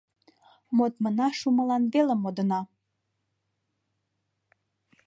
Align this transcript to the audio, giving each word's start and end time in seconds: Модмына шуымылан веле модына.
Модмына 0.77 1.27
шуымылан 1.39 1.83
веле 1.93 2.15
модына. 2.23 2.61